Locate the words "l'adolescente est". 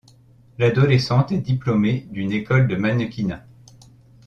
0.57-1.37